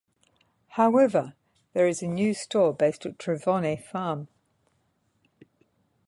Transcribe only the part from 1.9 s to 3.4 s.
a new store based at